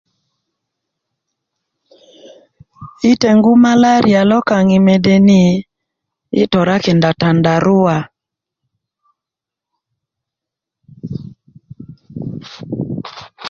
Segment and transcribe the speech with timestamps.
[3.01, 7.97] yi teŋgu malariya lokaaŋ yi mede niyi' torakinda tandaruwa